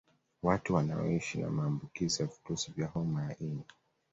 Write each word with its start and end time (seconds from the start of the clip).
Watu 0.43 0.73
wanaoishi 0.75 1.37
na 1.37 1.49
maambukizi 1.49 2.21
ya 2.23 2.29
virusi 2.29 2.71
vya 2.71 2.87
homa 2.87 3.23
ya 3.23 3.37
ini 3.39 3.63